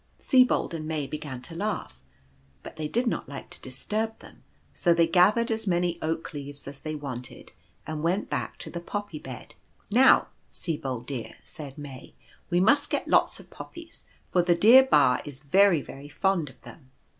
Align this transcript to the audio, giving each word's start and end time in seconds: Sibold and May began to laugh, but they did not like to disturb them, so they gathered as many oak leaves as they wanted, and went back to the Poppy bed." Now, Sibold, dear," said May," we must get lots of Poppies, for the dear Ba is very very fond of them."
Sibold 0.17 0.73
and 0.73 0.87
May 0.87 1.05
began 1.05 1.43
to 1.43 1.53
laugh, 1.53 2.01
but 2.63 2.75
they 2.75 2.87
did 2.87 3.05
not 3.05 3.29
like 3.29 3.51
to 3.51 3.61
disturb 3.61 4.17
them, 4.17 4.43
so 4.73 4.95
they 4.95 5.05
gathered 5.05 5.51
as 5.51 5.67
many 5.67 5.99
oak 6.01 6.33
leaves 6.33 6.67
as 6.67 6.79
they 6.79 6.95
wanted, 6.95 7.51
and 7.85 8.01
went 8.01 8.27
back 8.27 8.57
to 8.57 8.71
the 8.71 8.79
Poppy 8.79 9.19
bed." 9.19 9.53
Now, 9.91 10.29
Sibold, 10.49 11.05
dear," 11.05 11.35
said 11.43 11.77
May," 11.77 12.15
we 12.49 12.59
must 12.59 12.89
get 12.89 13.07
lots 13.07 13.39
of 13.39 13.51
Poppies, 13.51 14.03
for 14.31 14.41
the 14.41 14.55
dear 14.55 14.81
Ba 14.89 15.21
is 15.23 15.41
very 15.41 15.83
very 15.83 16.09
fond 16.09 16.49
of 16.49 16.59
them." 16.61 16.89